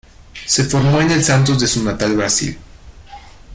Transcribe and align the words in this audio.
Se 0.47 0.63
formo 0.63 0.99
en 0.99 1.11
el 1.11 1.23
Santos 1.23 1.59
de 1.59 1.67
su 1.67 1.83
natal 1.83 2.15
Brasil. 2.17 2.57